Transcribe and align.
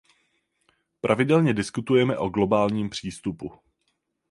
Pravidelně 1.01 1.53
diskutujeme 1.53 2.17
o 2.17 2.29
globálním 2.29 2.89
přístupu. 2.89 3.51